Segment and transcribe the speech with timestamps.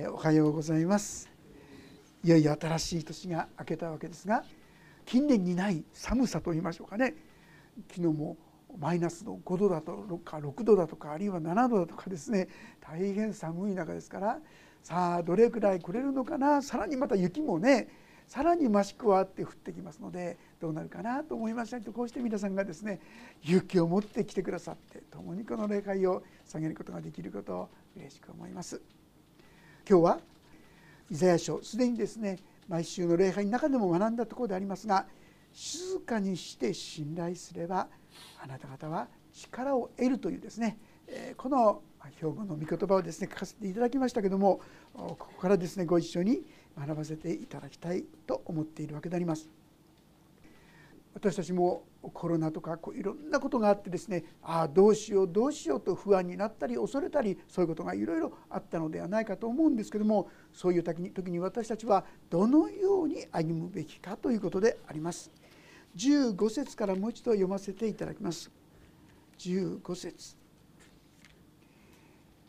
[0.00, 1.28] えー、おはようございます。
[2.24, 4.44] いよいよ新しい年が明けたわけですが
[5.04, 7.14] 近年にない寒さと言いましょうかね。
[7.90, 8.38] 昨日も
[8.78, 9.92] マイナスの5度だと
[10.24, 12.48] か6度だとかあるいは7度だとかですね
[12.80, 14.38] 大変寒い中ですから
[14.82, 16.62] さあどれくらい来れるのかな？
[16.62, 17.88] さらにまた雪もね
[18.26, 23.00] さらに増し加わって降ってきますのでどうなるかなと思いましたとこうして皆さんがですね
[23.42, 28.80] 勇気を持って来てくださって共にこの礼拝を下げることができることを嬉しく思います。
[29.88, 30.20] 今日は
[31.10, 32.38] イザヤ書すでにですね
[32.68, 35.06] 毎週の礼拝の中でも学んだところでありますが
[35.52, 37.88] 静かにして信頼すれば
[38.42, 40.78] あなた方は力を得るというですね
[41.36, 41.82] この
[42.16, 44.60] 標語の御言葉をですね書かせていただきましたけども
[44.94, 46.42] ここからですねご一緒に
[46.78, 49.48] 学ばせていただきたいと思っているわけであります。
[51.12, 65.30] 私たちもコロナとかこういろんなことがあってですねああどうしようどうしようと不安になったり恐れたりそういうことがいろいろあったのではないかと思うんですけどもそういう時に時に私たちはどのように歩むべきかということであります。
[65.96, 68.50] 15節からもう一度読ませていただきます。
[69.38, 70.36] 15節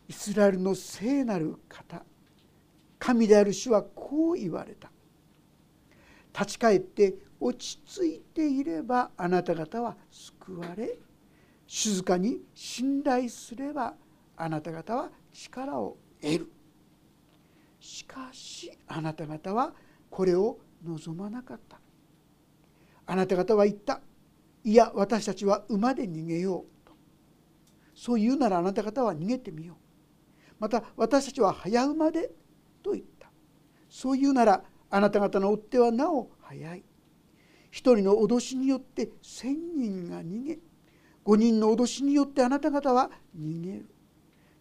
[0.07, 2.03] イスラエルの聖なる方
[2.99, 4.91] 神である主はこう言われた
[6.37, 10.97] 立ち返って落ち着いていればあなた方は救われ
[11.65, 13.95] 静かに信頼すれば
[14.37, 16.51] あなた方は力を得る。
[17.79, 19.73] しかしあなた方は
[20.09, 21.79] これを望まなかった。
[23.07, 24.01] あなた方は言った。
[24.63, 26.93] いや私たちは馬で逃げようと。
[27.95, 29.75] そう言うならあなた方は逃げてみよう。
[30.59, 32.31] また私たちは早馬で
[32.83, 33.31] と言った。
[33.89, 36.83] そう言うならあなた方の追ってはなお早い。
[37.71, 40.59] 一人の脅しによって千人が逃げ
[41.23, 43.85] 五人の脅しによってあなた方は逃げる。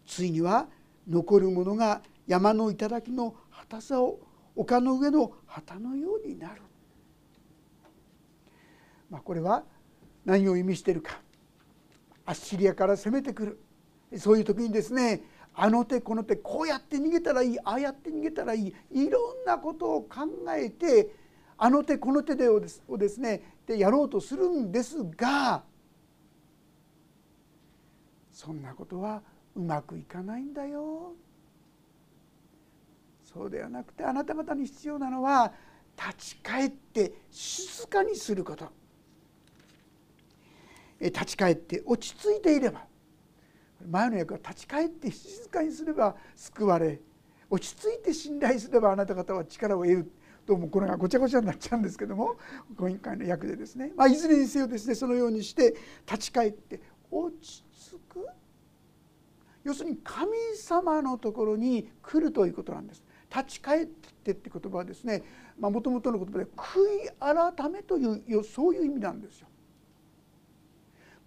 [0.05, 0.67] ついには
[1.07, 4.19] 残る者が山の頂の旗さを
[4.55, 6.61] 丘の上の旗のようになる、
[9.09, 9.63] まあ、これは
[10.25, 11.19] 何を意味しているか。
[12.25, 13.59] アッシリアから攻めてくる。
[14.17, 15.23] そういう時にですね
[15.53, 21.15] あの手この手こうやって逃げたらいいああやって逃げたらいいいろんなことを考えて
[21.63, 22.67] あの手この手でをで
[23.07, 25.61] すねでやろうとするんですが
[28.31, 29.21] そんなことは
[29.55, 31.13] うまくいかないんだよ。
[33.23, 35.53] そうではなくてあなた方に必要なのは
[35.95, 38.67] 立ち返って静かにすること。
[40.99, 42.87] 立ち返って落ち着いていれば。
[43.87, 46.99] 前の役は立ち返って静かにすれば救われ
[47.51, 50.11] 落ち着いて信頼すればあなた方は力を得る。
[50.45, 52.37] どうもこれがごちゃごちゃになっちゃうんですけども
[52.77, 55.75] 今回の役でですね、まあ、いずれにせよですねそのようにして
[56.05, 56.81] 立ち返って
[57.11, 58.27] 落ち着く
[59.63, 63.03] 要するに神様のところに来るということなんです。
[63.33, 65.23] 立ち返ってって言葉はですね
[65.59, 69.47] もともとの言葉で悔い改めというそういう意味なんですよ。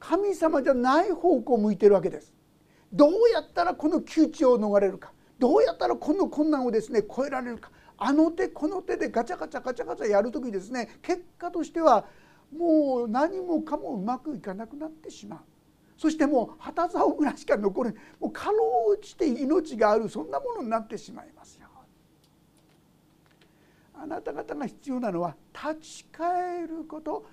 [0.00, 2.34] 神様じゃない方向を向いてるわけです。
[2.92, 12.06] どうやったらこの窮地を逃れるかどうやったらこの困難をですね超えられるかあの手この手でガチャガチャガチャガチャやる時ですね結果としては
[12.56, 15.38] もう何もかもうまくいかなくなってしまう。
[15.96, 17.96] そしてもう旗竿ぐらいしか残る。
[18.20, 20.08] もうかろうじて命がある。
[20.08, 21.68] そんなものになってしまいますよ。
[23.94, 27.24] あなた方が必要なのは立ち返ること。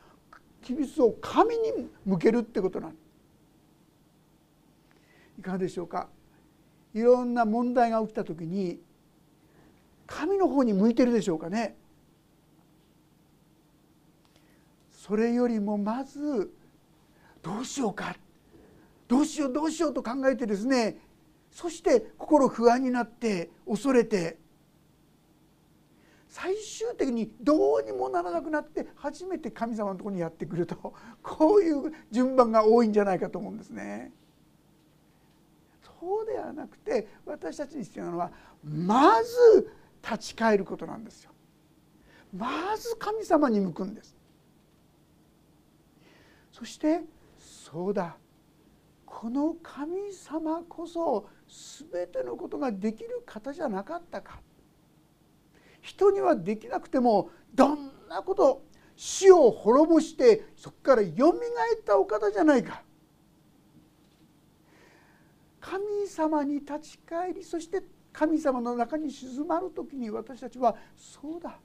[0.62, 2.96] キビスを神に向けるってことなん
[5.40, 6.08] いかがでしょうか。
[6.94, 8.80] いろんな問題が起きた時に
[10.12, 11.78] 神の方に向いてるでしょうかね
[14.92, 16.54] それよりもまず
[17.42, 18.16] どうしようか
[19.08, 20.98] どうしようどうしようと考えてですね
[21.50, 24.38] そして心不安になって恐れて
[26.28, 34.14] 最終的にどうにもならなくなって初めて神様のところにやってくると こういう順番が多いんじゃないかと思うんですね。
[36.00, 38.32] そうではなくて私たちに必要なのは
[38.64, 39.72] まず
[40.04, 41.32] 立ち返ることなんですよ。
[42.36, 44.16] まず神様に向くんです。
[46.52, 47.02] そして
[47.38, 48.18] そうだ
[49.06, 51.28] この神様こそ
[51.92, 54.40] 全てのことができる方じゃなかったか
[55.82, 58.64] 人にはできなくてもどんなこと
[58.96, 61.34] 死を滅ぼしてそこからよみが
[61.74, 62.84] えったお方じゃないか
[65.60, 67.82] 神様に立ち返りそして
[68.14, 71.60] 神様の中に静まる時に私たちはそうだ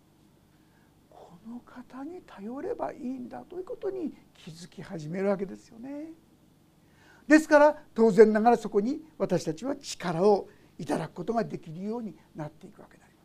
[1.11, 6.13] この方に頼ればいいんだということに気づき始めるわけですよね。
[7.27, 10.49] ですから当然ながらそこに私たちは力を
[10.79, 13.21] いただくことができるようになっていくわけでありま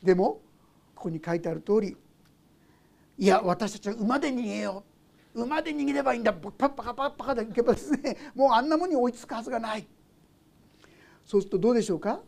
[0.00, 0.06] す。
[0.06, 0.40] でも
[0.94, 1.96] ここに書いてある通り
[3.18, 4.84] いや私たちは馬で逃げよ
[5.34, 9.86] う馬で逃げればいいんだパッパカパッパカでいけばですねもうあんなものに追いつくはずがない
[11.26, 12.20] そうするとどうでしょうか？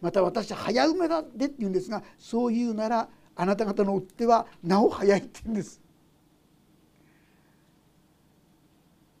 [0.00, 5.80] また私早馬だでって言うんですがそう言うならあなた方の追ってはなお早いって言うんです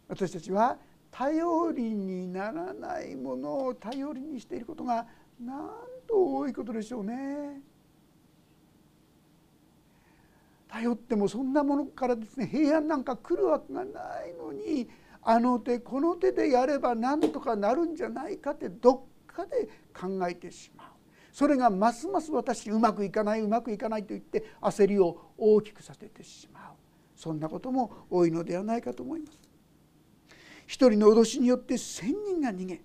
[0.08, 0.76] 私たちは
[1.10, 5.06] 頼りにならないものを頼りにしていることが
[5.40, 5.68] なん
[6.06, 7.60] と多いことでしょうね。
[10.68, 13.90] 頼ってもそんなものからですね平安なんか来るわけがな
[14.26, 14.88] いのに
[15.28, 20.86] あの手この手でやればなんとかなるんじゃないかってどっかで考えてしまう。
[21.32, 26.62] それがますます私うまくいかないうまくいかないと言って焦りを大きくさせてしまう。
[27.16, 29.40] そんなことも多いのではないかと思います。
[30.68, 32.80] 一人の脅しによって千人が逃げ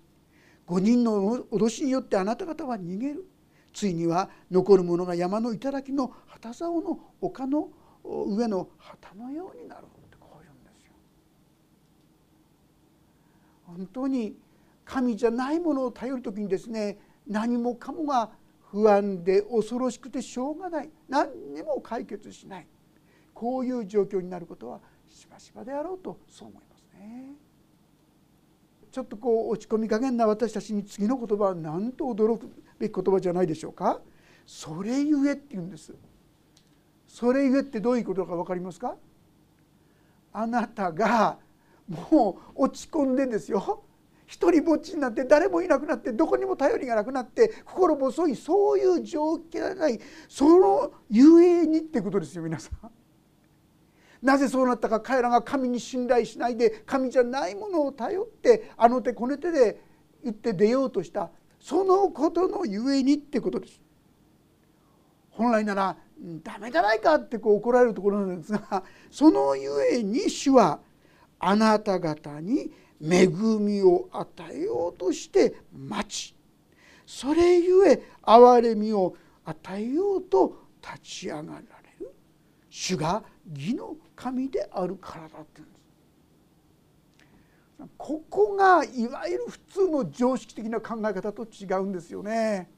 [0.66, 3.24] 五人の脅しによってあなた方は逃げる。
[3.72, 7.68] ついには残る者が山の頂の旗竿の丘の
[8.04, 10.92] 上の旗のようになるってこういうんですよ。
[13.76, 14.36] 本当に
[14.84, 18.30] 神じゃないものを頼る時にですね何もかもが
[18.70, 22.66] 不安で恐ろしくてしょうがない何にも解決しない
[23.34, 27.34] こういう状況になることはしばしばであろうとそう思いますね。
[28.90, 34.00] ちょっとこう落ち込み加減な私たちに次の言葉はなんと驚くべき言葉じゃないでしょうか。
[34.46, 35.94] それゆえって言うんです。
[37.06, 38.96] それゆえってどういうことか分かりますか？
[40.32, 41.38] あなたが
[41.92, 43.84] もう落ち込んでですよ
[44.26, 52.90] 一人ぼっちになって誰もいなくなってどこにも頼りがなくなって心細いそういう状況がないそのゆえにってことですよ皆さん。
[54.22, 59.80] なぜそうなったか彼らが神に信頼しないで神じゃないものを頼ってあの手この手で
[60.22, 63.82] 言って出ようとしたそのことのゆえにってことです。
[65.30, 65.96] 本来なら
[66.42, 70.80] ダメじゃないかってこう怒られるところなんですがそのゆえに主は
[71.44, 72.72] あなた方に
[73.02, 76.36] 恵みを与えようとして待ち。
[77.04, 81.64] それゆえ憐れみを与えようと立ち上がられ
[81.98, 82.14] る。
[82.70, 85.78] 主が義の神であるからだって言うんで
[87.88, 87.94] す。
[87.98, 92.70] ここがいわゆる普通の常識的な考え方と違うんですよね。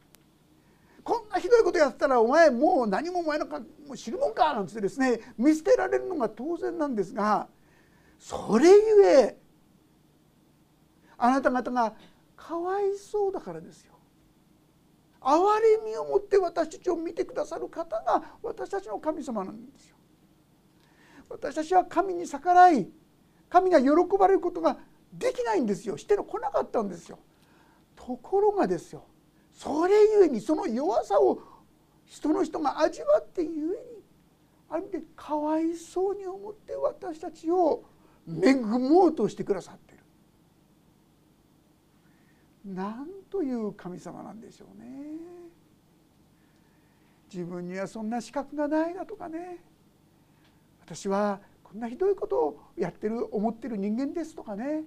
[1.03, 7.47] こんなひどいことやったらお前もう何もお前なんかもう知るもんかなんつってですね見捨てられるのが当然なんですが
[8.19, 9.39] それゆえ
[11.19, 11.95] あなた方が
[12.37, 13.95] かわいそうだからですよ。
[15.21, 19.97] 憐れみを持って私たちを見てくださる方が私たちの神様なんですよ。
[21.29, 22.89] 私たちは神に逆らい
[23.49, 23.89] 神が喜
[24.19, 24.77] ばれることが
[25.13, 27.19] できないんですよしての来なかったんですよ
[27.95, 29.05] ところがですよ
[29.53, 31.41] それゆえにその弱さを
[32.05, 34.05] 人の人が味わってゆえに
[34.69, 37.85] ある意味でかわいそうに思って私たちを
[38.29, 40.05] 恵もうとしてくださっている。
[42.75, 44.87] なんという神様なんでしょうね。
[47.33, 49.59] 自分にはそんな資格がないだとかね。
[50.81, 54.85] 私はこんなひどいことをやってる思ってる人間ですとかね。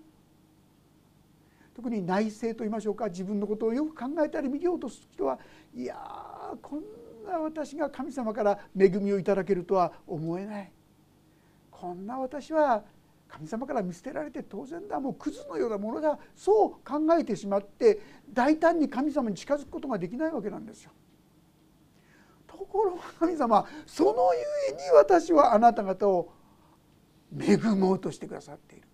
[1.76, 3.10] 特に内省と言いましょうか。
[3.10, 5.38] 自分のことをよく考えたり見ようとする人は
[5.76, 5.96] いや
[6.62, 6.82] こん
[7.26, 10.72] な私が神様から恵みをいただけるとは思えない。
[11.70, 12.84] こんな私は
[13.28, 15.00] 神様から見捨てられて当然だ。
[15.00, 18.00] もうクズのようなものだそう考えてしまって
[18.32, 20.92] 大胆に神様に近づくことができないわけなんですよ。
[22.48, 24.40] ところが神様そのゆ
[24.74, 26.34] えに私はあなた方を
[27.38, 28.88] 恵もうとしてくださっている。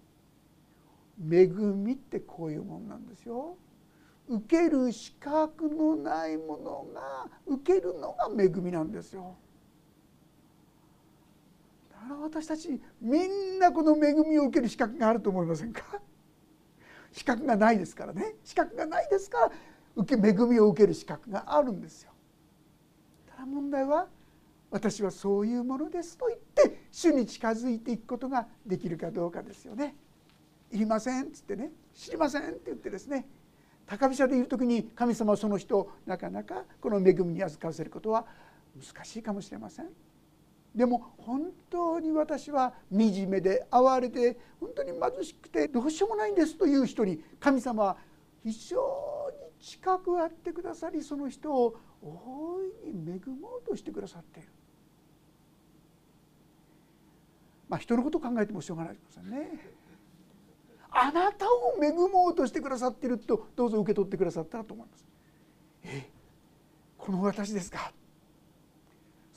[1.31, 3.57] 恵みってこういうもんなんですよ。
[4.27, 9.35] 受ける資格のないものが受けるのが恵みなんですよ。
[12.03, 16.01] だから私たちみんなこの恵みを受ける資格があると思いませんか？
[17.11, 18.35] 資格がないですからね。
[18.43, 19.51] 資格がないですから
[19.95, 22.11] 受け恵みを受ける資格があるんですよ。
[23.27, 24.09] ただ問題は
[24.69, 29.95] 私はそういうものですと言って主に近づいていくことができるかどうかですよね。
[30.71, 31.71] いりませんっつってね。
[31.93, 33.27] 知りませんって言ってですね。
[33.85, 38.25] 高飛車でいる時に神様はその人をなかなかこの恵みに預かせることは
[38.75, 39.89] 難しいかもしれません。
[40.75, 47.97] でも本当に私は惨めで哀れで本当に貧しくてどうしようもないんですという人に神様は
[48.43, 48.77] 非常
[49.31, 54.49] に近くあってくださりその人を大いに恵もうとしてくださっている。
[57.69, 59.59] まあ人のことを考えてもしょうがないですよね。
[60.91, 65.05] あなたを恵もうとしてくださっているとどうぞ受け取ってくださったらと思います。
[65.83, 66.09] え
[66.97, 67.93] この私ですか？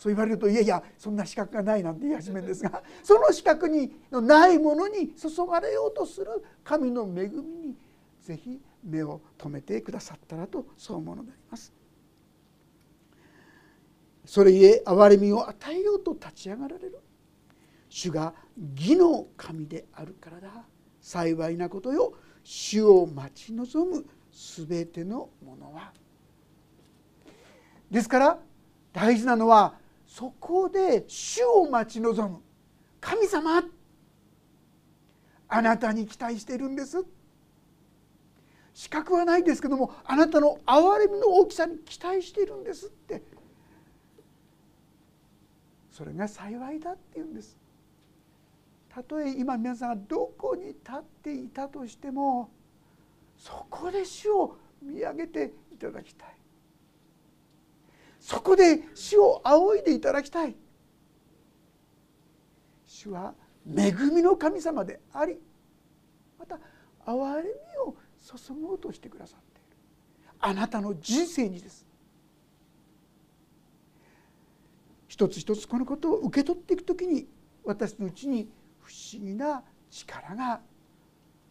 [0.07, 7.77] そう言われるといやいやそんな資格がないなんて言い始めるんですが その資格にのないものに注がれようとする神の恵みに
[8.21, 11.73] ぜひ目を留めてくださったらとそう思うのであります。
[14.25, 17.01] それゆえ憐れみを与えようと立ち上がられる。
[17.89, 18.35] 主が
[18.77, 20.65] 義の神であるからだ。
[21.01, 22.13] 幸いなことよ。
[22.45, 24.07] 主を待ち望む
[24.67, 25.93] 全てのものは。
[27.91, 28.39] ですから
[28.93, 29.75] 大事なのは
[30.17, 32.41] そこで主を待ち望む。
[33.03, 33.63] 神様
[35.47, 37.05] あなたに期待しているんです。
[38.73, 43.23] 資格はないですけどもあなたの憐れみの大きさに期待しているんですって。
[45.93, 47.59] それが幸いだって言うんです。
[48.89, 52.49] たとえ今皆さんがどこに立っていたとしても
[53.37, 56.46] そこで主を見上げていただきたい。
[58.27, 60.57] そこで主を仰いでいただきたい。
[62.85, 65.39] 主は恵みの神様であり
[66.37, 66.59] また
[67.07, 67.49] 憐れみ
[67.87, 69.77] を注ごうとしてくださっている。
[70.41, 71.87] あなたの人生にです。
[75.07, 77.29] 一つ一つこのことを受け取っていく時に
[77.63, 80.61] 私のうちに不思議な力が、は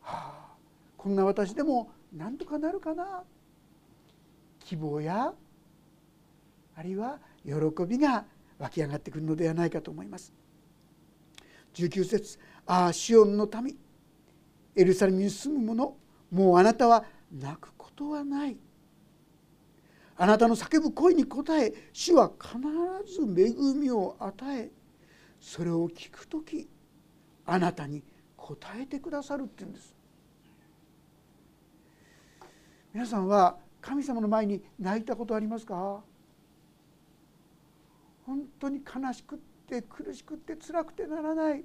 [0.01, 0.47] あ、
[0.97, 3.23] こんな私でも何とかなるかな。
[4.59, 5.33] 希望や
[6.75, 7.53] あるいは喜
[7.85, 8.25] びが
[8.59, 10.33] 湧き上がってくるのではないかと思います。
[11.73, 13.77] 19節ああシオンの民
[14.75, 15.95] エルサレムに住む者
[16.31, 18.57] もうあなたは泣くことはない。
[20.17, 22.57] あなたの叫ぶ声に応え主は必
[23.13, 24.71] ず恵みを与え
[25.41, 26.69] それを聞く時
[27.45, 28.01] あなたに
[28.37, 29.95] 応えてくださるって言うんです。
[32.93, 36.01] 皆さんは神様の前に泣いたことありますか？
[38.25, 41.63] 本当に悲しくって苦しくって辛くてならない。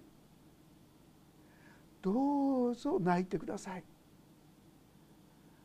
[2.02, 3.85] どうぞ泣いてください。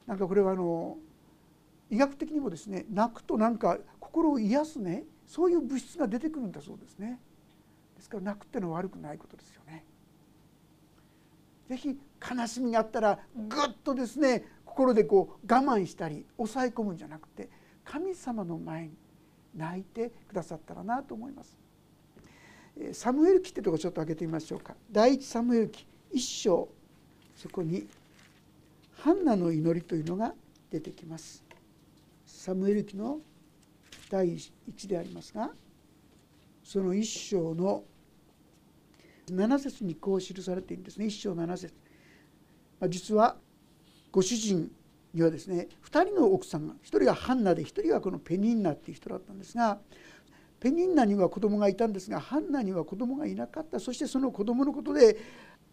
[0.07, 0.97] なんかこれはあの
[1.89, 7.19] 医学的にもですね泣くとなんか心を癒すねそういう物質が出てくるんだそうですね。
[7.95, 9.85] ですから泣くってのは悪くないことですよね。
[11.67, 11.97] 是非
[12.37, 17.49] 悲しみがあったらぐっとですね心でこう我慢したり抑え込むんじゃなくて
[17.83, 18.93] 神様の前に
[19.55, 21.57] 泣いてくださったらなと思います。
[22.91, 24.75] サムエル記ってとこちょっと開けてみましょうか。
[24.91, 26.67] 第一サムエル記一章
[27.35, 27.87] そこに
[28.97, 30.33] ハンナの祈りというのが
[30.69, 31.43] 出てきます。
[32.25, 33.19] サムエル記の
[34.09, 35.51] 第1でありますが
[36.63, 37.83] その1章の
[39.27, 41.05] 7節にこう記されているんですね。
[41.05, 41.73] 1章7節。
[42.79, 43.37] ま実は
[44.11, 44.71] ご主人
[45.15, 49.79] にはですね2人の奥さんが1人がハンナで1人はこのペニンナっていう人だったんですが
[50.59, 55.17] ペニンナには子供がいたんですがハンナには子供がいなかったそしてその子供のことで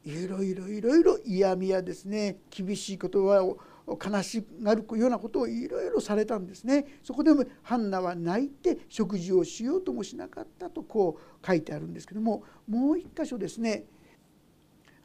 [0.04, 13.84] いろいろいろいろ嫌味やですね厳しい言葉を悲しがるようなことをいろいろされたんですねそこでもハンナは泣いて食事をしようともしなかったとこう書いてあるんですけどももう一箇所ですね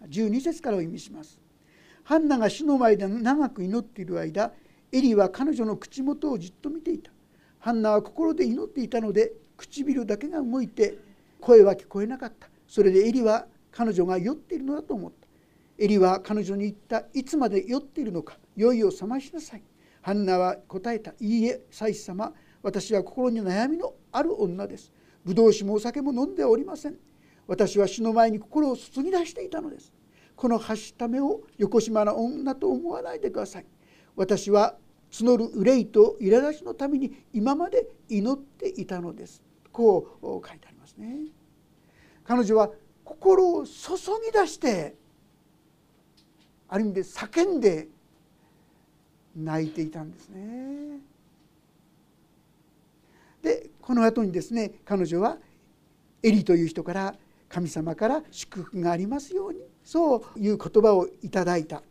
[0.10, 1.47] 12節からお読みします。
[2.08, 4.54] ハンナが死の前で長く祈っている間
[4.94, 7.12] エリは彼女の口元をじっと見ていた。
[7.60, 11.00] ハンナは心で祈っていたので唇だけが動いて
[11.42, 12.48] 声は聞こえなかった。
[12.66, 15.28] それでエリは彼女が酔っているのだと思った。
[15.78, 17.04] エリは彼女に言った。
[17.14, 19.64] いつまで酔っているのか酔いを覚ましなさい。
[20.02, 21.12] ハンナは答えた。
[21.20, 22.32] いいえ祭司様
[22.64, 24.94] 私は心に悩みのある女です。
[25.26, 26.96] ブドウ酒もお酒も飲んでおりません。
[27.48, 29.92] 私は死の前に心を注ぎ出していたのです。
[30.38, 33.66] このはしためを横島な女と思わないでください。
[34.16, 34.78] 私は
[35.12, 39.42] 募る憂いと苛立ちのために今まで祈っていたのです。
[39.72, 41.18] こう書いてありますね。
[42.24, 42.70] 彼女は
[43.04, 43.72] 心を注
[44.26, 44.96] ぎ出して
[46.68, 47.88] ある意味で叫んで
[49.36, 51.00] 泣いていたんですね。
[53.42, 55.38] でこの後にですね彼女は
[56.22, 57.16] エリという人から
[57.50, 59.62] 神様から祝福がありますように。
[59.88, 61.82] そういう言葉をいただいた。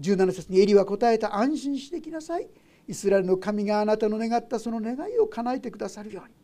[0.00, 1.36] 17節にエリは答えた。
[1.36, 2.48] 安心してきなさい。
[2.88, 6.34] イスラエルの神があなたの願ったその願いを叶えてくださるように。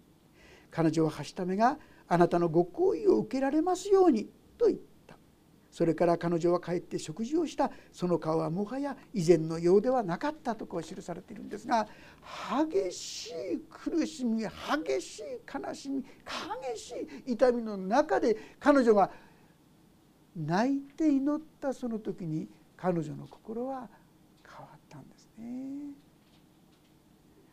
[0.70, 5.16] 彼女ははしためがあなたのご好意を受けられますようにと言った。
[5.72, 7.72] それから彼女は帰って食事をした。
[7.92, 11.88] その顔はもはや以前のようではなかったとこう記されているんですが
[12.70, 15.22] 激しい苦しみ激しい
[15.52, 16.04] 悲しみ
[16.72, 16.94] 激し
[17.26, 19.10] い痛みの中で彼女が
[20.37, 23.88] 泣いて祈ったその時に彼女の心は
[24.47, 25.47] 変わったんですね。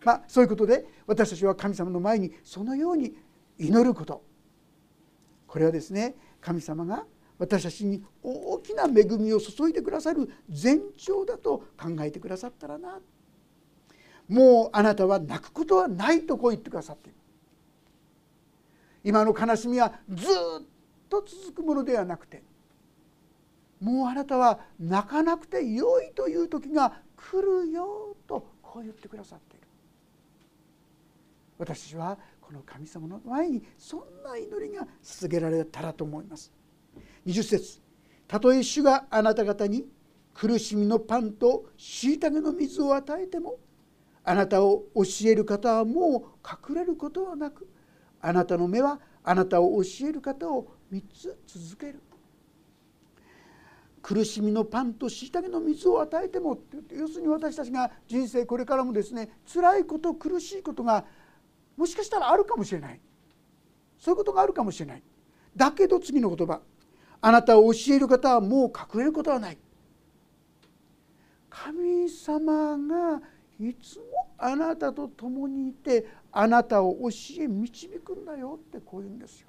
[0.03, 3.15] まあ、そういうことで私たちは神様の前にそのように
[3.57, 4.21] 祈ること。
[5.47, 7.05] これはですね神様が
[7.37, 12.99] 私たちに大きな恵みを注いでくださる前兆だと考えてくださったらな。
[14.27, 17.17] もうあなたは泣くことはないとこう言ってくださっている。
[19.05, 20.27] 今の悲しみはずっ
[21.09, 22.41] と続くものではなくて
[23.79, 29.67] もうあなたは泣かなくてよいという時が来るよとこう言ってくださっている。
[31.57, 36.51] 私はこの神様の前にそんな祈りが捧げられたらと思います。
[37.25, 37.81] 20節。
[38.27, 39.85] たとえ主があなた方に
[40.33, 43.59] 苦しみのパンと虐げの水を与えても
[44.23, 47.67] あなたを教える方はもう隠れることはなく
[48.21, 52.01] あなたの目はあなたを教える方を3つ続ける。
[54.03, 56.59] 苦しみのパンと虐げの水を与えても
[56.91, 61.05] 要するに私たちが人生これからもですね辛いこと苦しいことが
[61.77, 62.99] もしかしたらあるかもしれない。
[63.97, 65.03] そういうことがあるかもしれない。
[65.55, 66.59] だけど次の言葉
[67.21, 69.57] あなたを教える方はもう隠れることはない。
[71.49, 73.21] 神様が
[73.57, 74.03] いつも
[74.37, 79.47] あなたと共にいてあなたを教え導くんだよってこう言うんですよ。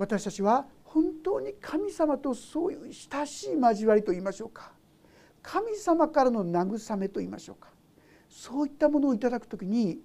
[0.00, 4.72] 私たちは本当に神様とそういう親しい交わりと言いましょうか
[5.42, 7.68] 神様からの慰めと言いましょうか
[8.30, 9.98] そういったものをいただく時に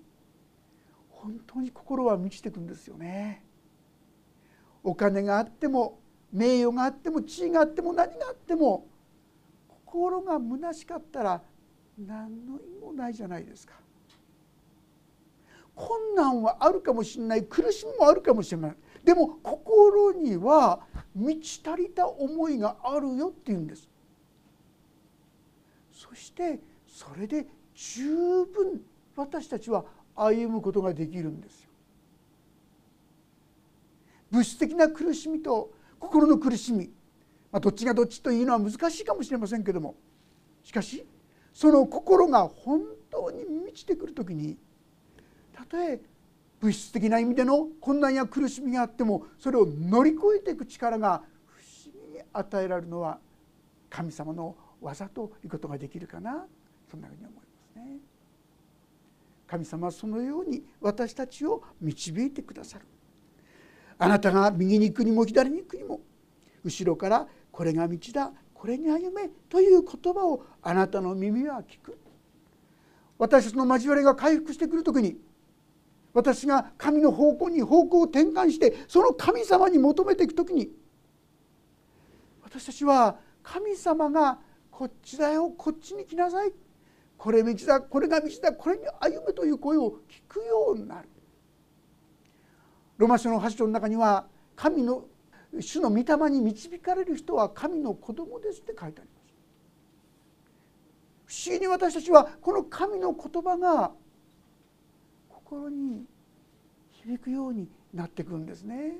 [1.08, 3.46] 本当に心は満ちていくんですよね。
[4.84, 6.02] お金があっても
[6.34, 8.88] 名誉があっても地位があっても何があっても
[9.88, 11.42] 心が虚しかったら
[11.98, 13.76] 何の意味もないじゃないですか。
[15.74, 18.76] 困難はあるかもしれない苦しみもあるかもしれない
[19.06, 20.80] でも心には
[21.16, 23.88] 満ち足りた思いがあるよっていうんです。
[25.94, 27.46] そしてそれで
[27.76, 28.04] 十
[28.46, 28.82] 分
[29.16, 29.86] 私たちは
[30.16, 31.70] 歩むことができるんですよ。
[34.32, 36.90] 物質的な苦しみと心の苦しみ、
[37.52, 39.96] まあ、どっちがどっちというのは難しいかもしれませんけども。
[40.64, 41.06] しかし
[41.54, 44.58] その心が本当に満ちてくる時に
[45.54, 46.02] たとえ
[46.62, 53.20] 物質的な意味での困難や苦しみがあってもそれを乗り越えていく力が不思議に与えられるのは
[53.90, 56.46] 神様の技ということができるかな
[56.90, 57.42] そんなふうに思いま
[57.74, 57.98] すね。
[59.48, 62.86] 神様はそのように私たちを導いてくださる。
[63.98, 66.02] あなたが右に行くにも左に行くにも
[66.64, 71.98] 後ろからこれが道だこれに歩めという言葉をあなたの耳は聞く
[73.18, 75.18] 私たちの交わりが回復してくる時に
[76.16, 80.70] 私が神の方向に方向を転換してその神様に求めていく時に
[82.42, 84.40] 私たちは神様が
[84.72, 86.52] こっちだよこっちに来なさい。
[87.18, 91.10] これ道だこれが道だこれに歩めという声を聞くようになる。
[92.98, 94.26] ロマ書の8章の中には
[94.56, 95.06] 神の
[95.60, 99.34] 主の御霊に導かれる人は神の子供ですって書いてあります。
[101.26, 103.92] 不思議に私たちはこの神の言葉が
[105.56, 106.06] 心に
[106.92, 108.94] 響くようになってくるんですね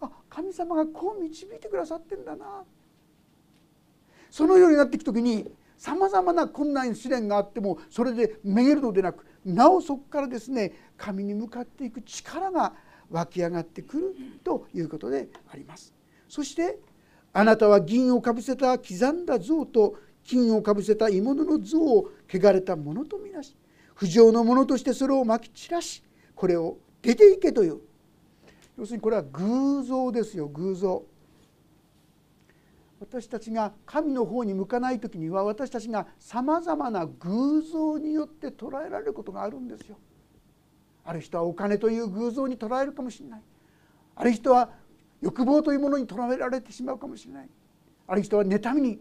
[0.00, 2.64] あ神様がこう導いてくださってんだな
[4.30, 12.74] そのようになっていく時にさまざまな困難試練があってもそれでめげるのでなくなおそこからですね神に向かっていく力が
[13.10, 15.92] 湧き上がってくるということであります。
[16.28, 16.78] そして
[17.32, 23.54] あなたは銀をかぶせた刻んだ像と金をかぶせた鋳物の像を汚れたものとみなし
[23.94, 26.02] 不浄のものとしてそれをまき散らし
[26.34, 27.80] これを出ていけという。
[28.76, 31.04] 要するにこれは偶像ですよ偶像。
[33.00, 39.98] 私たちが神の方に向かない時には私たちがさまざまな偶像によって捉えられることがあるんですよ。
[41.04, 43.42] ある人はお金という偶像に捉えるかもしれない。
[44.16, 44.70] ある人は
[45.20, 47.48] 欲望というものにとらえられてしまうかもしれない。
[48.06, 49.00] ある人は妬みに。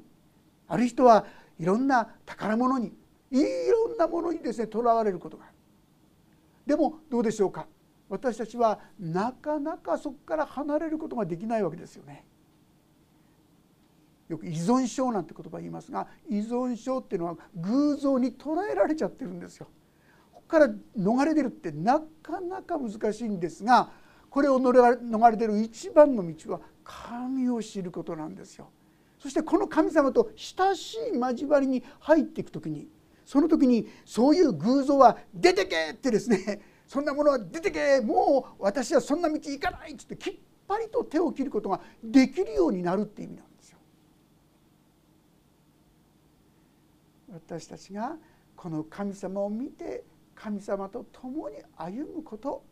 [0.67, 1.25] ある人は
[1.59, 2.93] いろんな宝物に。
[3.33, 5.53] いろんなものにですねとらわれることがある
[6.65, 7.67] でもどうでしょうか？
[8.07, 12.25] 私たちはなかなかそこから離れることができないわけですよね。
[14.29, 19.67] よく依存症なんて言葉言いますが依存症っていうのは偶像に捉えられちゃってるんですよ。
[20.47, 23.89] から逃れ出るってなかなか難しいんですが
[24.29, 28.69] これを逃れ出る一番の道は神を知ることなんですよ。
[29.19, 32.87] そしてこの神様と親しい交わりに入っていく時に
[33.25, 43.77] その時にそういう偶像は出てけってですね そんなものは出てけもう私はそんな道行かないっつってきっぱりと手を切ることができるようになるって意味なんですよ。
[47.29, 48.17] 私たちが
[48.55, 50.03] この神様を見て
[50.35, 52.63] 神様と共に歩むこと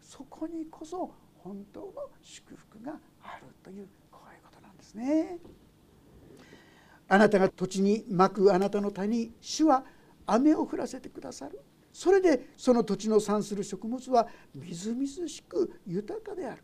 [0.00, 1.86] そこにこそ本当の
[2.22, 5.38] 祝福があるというこういうことなんですね。
[7.12, 9.84] あなたが土地にまくあなたの谷に主は
[10.26, 11.60] 雨を降らせてくださる。
[11.92, 16.62] それでその土地の産する食物はみずみずしく豊かである。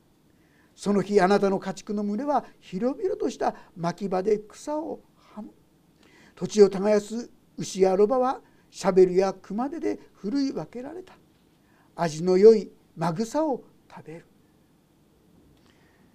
[0.76, 5.00] その日あなたの家畜の群れは広々とした牧場で草を
[5.34, 5.50] はむ。
[6.36, 11.14] 土地を耕す牛やロバはシャベルや熊手でふるい分けられた。
[11.96, 14.26] 味の良いマグサを食べる。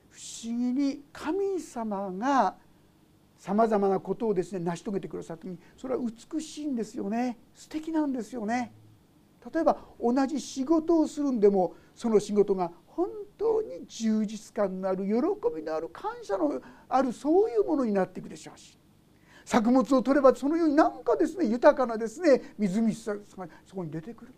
[0.10, 2.56] 不思議に神様が
[3.42, 8.72] さまざまなことをですね成し遂げてくださった時にそれは美しいんですよね素敵なんですよね。
[9.52, 13.08] 例えば同じ仕事をするんでもその仕事が本
[13.40, 15.14] 当に充実感のある喜
[15.56, 18.78] びのある感謝のあるそういうものになっていくでしょうし
[19.44, 24.34] 作物を取ればそのように何かですね豊かなですねみずみずしさがそこに出てくる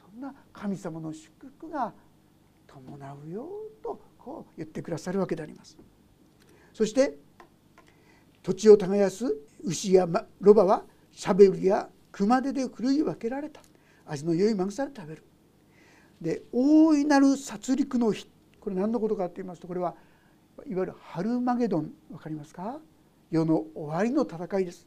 [0.00, 1.92] そんな神様の祝福が
[2.66, 3.46] 伴うよ
[3.82, 5.76] とこう言ってくださるわけであります。
[6.72, 7.18] そして
[8.46, 10.06] 土地を耕す牛や
[10.40, 13.60] ロバはシャベルや熊手でふるい分けられた。
[14.06, 15.24] 味の良いまぐさで食べる。
[16.20, 18.30] で大いなる殺戮の日
[18.60, 19.96] これ何のことかと言いますとこれは
[20.64, 22.78] いわゆるハルマゲドン分かりますか？
[23.32, 24.86] 世の終わりの戦いです。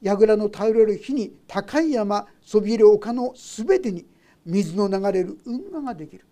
[0.00, 4.06] 櫓の頼れる日に高い山そびえる丘の全てに
[4.46, 6.24] 水の流れる運河ができる。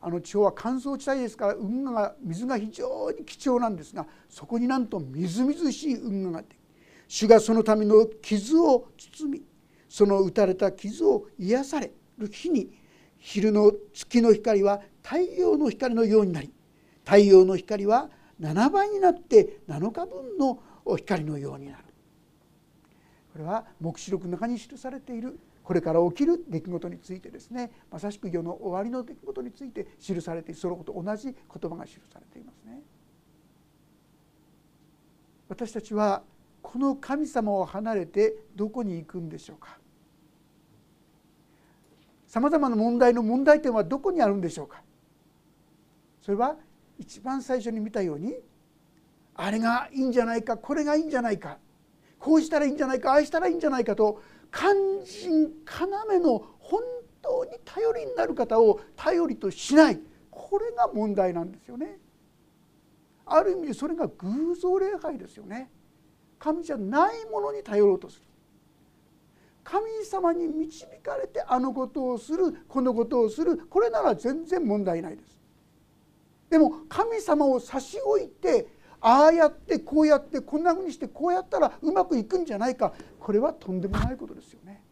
[0.00, 6.56] あの地方は乾燥地帯ですから運河が水が非常に貴重なんですがそこになんとみずみずしい運河がで
[7.08, 9.42] 主がそのための傷を包み
[9.88, 12.70] その打たれた傷を癒される日に
[13.16, 16.52] 昼の月の光は太陽の光のようになり
[17.04, 20.60] 太陽の光は7倍になって7日分の
[20.96, 21.84] 光のようになる。
[23.32, 32.80] これは黙示録の中に記されているこれから起きる出来事についてですねまさしく世の終わりの出来事について記されているそのこと同じ言葉が記されていますね。
[35.46, 36.22] 私たちは
[36.62, 39.76] この神様を離れてどこに行くんでしょうか
[42.26, 44.82] さまざまな問題の問題点はどこにあるんでしょうか
[46.22, 46.56] それは
[46.98, 48.36] 一番最初に見たように
[49.34, 51.58] あれがいいんじゃないかこれがいいんじゃないか
[52.18, 56.82] こうしたらいいんじゃないかああしたらいいんじゃないかと肝心要の本
[57.22, 61.98] 当に頼りになる方を頼りとしないこれが問題なんですよね。
[63.26, 65.70] ある意味でそれが偶像礼拝ですよね。
[66.38, 68.28] 神じゃないものに頼ろうとする。
[69.64, 75.38] 神様に導かれてあのことをするこのことをするこれなら全然問題ないです。
[76.48, 84.82] でも神様を差し置いてああやってこうやってこんなふうにしてこうやったらうまくいくんじゃないかこれはとんでもないことですよね。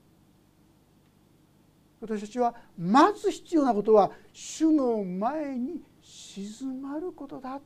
[2.00, 7.60] 私たちはまず必要なことは主の前に静まることだ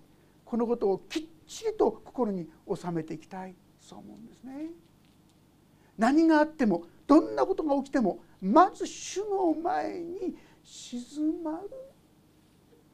[0.44, 4.70] このことをきっちりと心に収めていきたいそう思うんですね。
[5.98, 11.70] 何があってもどんなことが起きてもまず主の前に静まる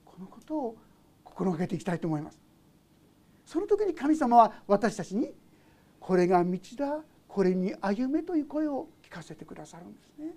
[0.05, 0.77] このことを
[1.23, 2.46] 心がけていきたいと思います。
[3.47, 5.33] その時に神様は私たちに
[6.01, 10.35] これが道だこれに歩めという声を聞かせてくださるんですね。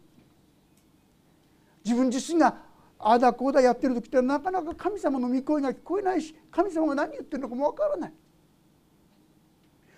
[1.84, 2.56] 自分自身が
[3.00, 8.14] あだこうだやってる時ってなかなか神様の御声が聞こえないし神様が何言ってるのかもわからない。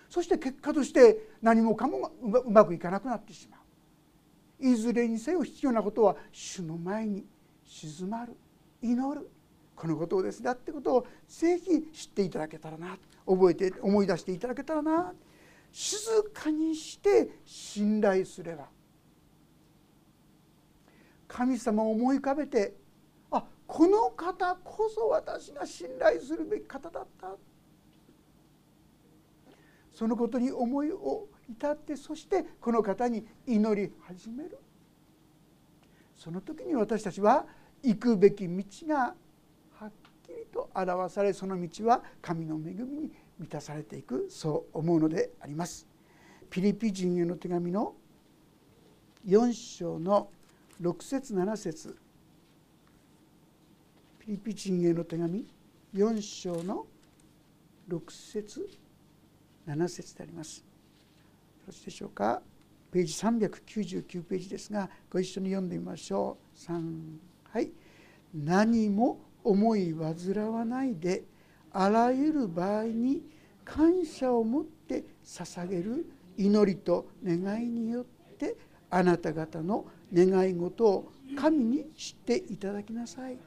[0.08, 4.66] そして結果として何もかもうまくいかなくなってしまう。
[4.66, 7.26] いずれにせよ必要なことは主の前に
[7.64, 8.34] 静まる
[8.80, 9.28] 祈る。
[9.82, 15.12] このことをですだってことをぜひ知っていただけたらな覚えて思い出していただけたらな
[15.72, 18.66] 静かにして信頼すれば
[21.26, 22.74] 神様を思い浮かべて
[23.32, 27.34] あこの方こそ私が信頼するべき方だった。
[29.92, 34.60] そのことに思いを至ってそしてこの方に祈り始める。
[36.16, 37.46] その時に私たちは
[37.82, 39.16] 行くべき道が
[40.52, 45.86] と表されその道は神の恵みに満たされていくそう思うのであります。
[46.50, 47.94] ピリピ人への手紙の
[49.26, 50.28] 4章の
[50.80, 51.96] 6節7節
[54.18, 55.46] ピリピ人への手紙
[55.94, 56.86] 4章の
[57.88, 58.68] 6節
[59.66, 60.58] 7節であります。
[60.58, 60.64] よ
[61.68, 62.42] ろしいでしょうか？
[62.90, 67.16] ページ399ページですがご一緒に読んでみましょう3
[67.50, 67.70] はい
[68.34, 71.24] 何も思い煩わないで
[71.72, 73.22] あらゆる場合に
[73.64, 78.04] 感謝を持って捧げる祈りと願いによっ
[78.36, 78.56] て
[78.90, 83.38] あなた方の願い事を神に知っていただきなさい。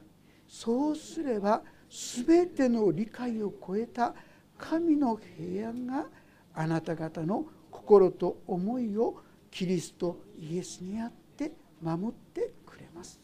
[0.48, 1.62] そうすれば
[2.24, 4.14] 全ての理解を超えた
[4.58, 6.06] 神の平安が
[6.54, 9.16] あなた方の心と思いを
[9.50, 13.20] キリストイエスにあって守ってくれます。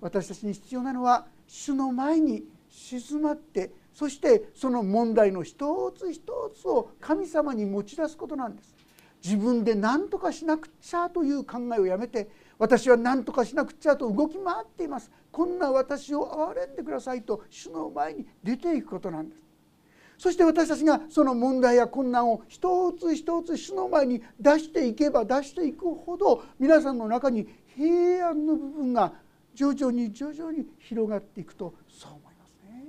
[0.00, 8.74] 私たちに必要なのは主の前に静まってそしてその問題の一つ一つを神様に持ち出すことなんです。
[9.24, 12.28] 自分で何とかしなくちゃという考えをやめて
[12.58, 15.10] 私は何とかしなくちゃと動き回っています。
[15.32, 19.42] こんな私を憐れんでくださいと主の前に出ていくことなんです。
[20.18, 29.12] そして私たちがその問題や困難を一つ一つ主の前に出していけば出していくほど皆さんの中に平安の部分が
[29.56, 32.84] 徐々に徐々に広がっていくとそう思いますね。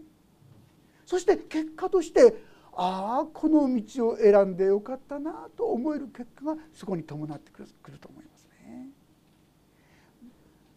[1.06, 2.36] そして結果として
[2.74, 8.90] ああこの道を選んでよかったなと思える結果がそこに伴ってくると思いますね。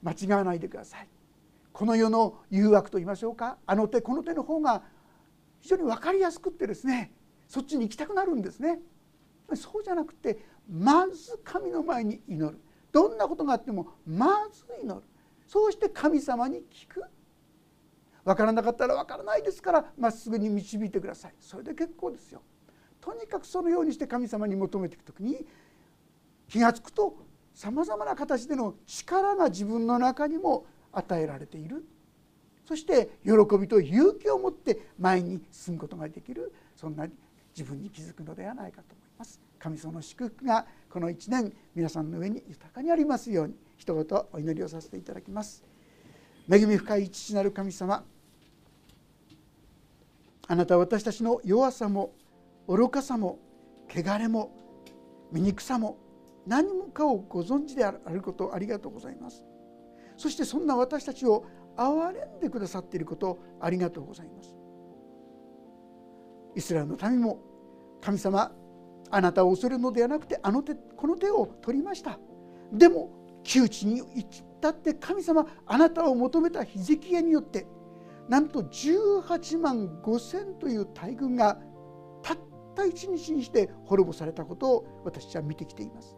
[0.03, 1.09] 間違わないでください。
[1.73, 4.83] この世の誘惑と言いましょうかあの手この手の方が
[5.61, 7.13] 非常に分かりやすくってですね
[7.49, 8.79] そっちに行きたくなるんですね。
[9.55, 10.39] そうじゃなくて
[10.71, 12.61] まず神の前に祈る
[12.93, 15.03] どんなことがあってもまず祈る
[15.51, 17.03] そうして神様に聞く。
[18.25, 21.35] 分からなかったら分からないですからまっすぐに導いてください。
[21.41, 22.41] それで結構ですよ。
[23.01, 25.45] とにかくそのようにして神様に求めていく時に
[26.47, 27.17] 気が付くと
[27.53, 31.85] さまざまな形での力が自分の中にも与えられている。
[32.65, 36.55] そして喜びと勇気を持って前に進むことができる。
[36.77, 37.09] そんな
[37.57, 39.41] 自分に気づくのではないかと思います。
[39.59, 43.70] 神様の祝福がこの1年皆さんの上に豊かにありますように。
[43.81, 45.65] 一言お祈りをさせていただきます。
[46.53, 48.05] 恵み深い父なる神様
[50.47, 52.13] あなたは私たちの弱さも
[52.69, 53.39] 愚かさも
[53.89, 54.53] 汚れも
[55.33, 55.97] 醜さも
[56.47, 59.43] 何もかをご存知であることありがとうございます。
[60.19, 64.55] そしてそんな私たちを憐れんでくださっていることありがとうございます。
[66.55, 67.41] イスラエルの民も
[68.03, 68.53] 神様
[69.11, 72.19] あなたを恐れるのではなくてあの手この手を取りました。
[72.73, 77.67] でも窮地に至って神様あなたを求めたヒゼキヤによって
[78.29, 81.59] なんと18万5千という大軍が
[82.23, 82.39] たっ
[82.77, 86.17] た一日にして滅ぼされたことを私は見てきています。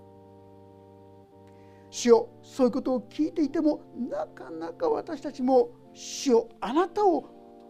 [1.90, 7.24] 主よそういうことを聞いていてもなかなか私たちも主よあなたを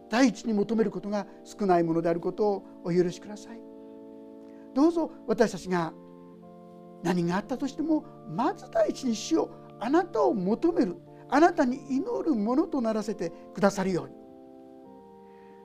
[0.09, 3.59] 第一に求めることが少ないものであることをお許しください。
[4.73, 5.93] どうぞ私たちが
[7.03, 10.97] 何があったとしてもまず第一に主よあなたを求める
[11.29, 14.15] あなたに祈るものとならせてくださるように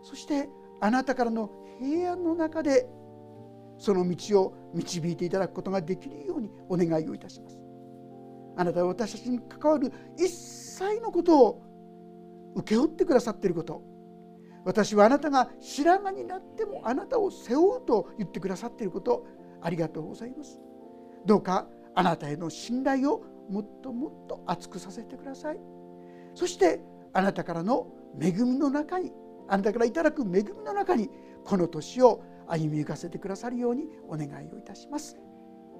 [0.03, 0.49] そして
[0.81, 2.89] あなたからの平安の中で
[3.79, 7.59] その道を導いていただくことができるようにお願いをいたします。
[8.57, 11.63] あなたは私たちに関わる一切のことを
[12.57, 13.83] 請け負ってくださっていること
[14.65, 19.25] 私はあなたが白髪になってもあなたを背負うと言ってくださっていること
[19.63, 20.61] ありがとうございます。
[21.29, 25.61] どうかあなたへの信頼をもっともっと厚くさせてください。
[26.35, 26.81] そして
[27.13, 27.87] あなたからの
[28.19, 29.13] 恵みの中に
[29.47, 31.11] あなたからいただく恵みの中に
[31.45, 35.19] この年を歩みゆかせてくださるようにお願いをいたします。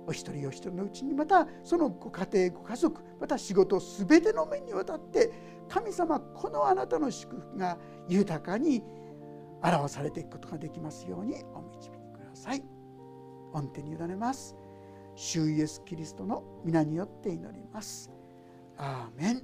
[0.07, 5.33] お一人お一人のうちにまたそのご家庭ご家族また仕事全ての面にわたって
[5.67, 8.83] 神様このあなたの祝福が豊かに
[9.63, 12.63] 表されていくことができますようにお導きください。
[13.55, 14.55] 御手に委ねます。
[15.19, 18.09] 主イエスキリストの皆によって祈ります。
[18.77, 19.43] アーメン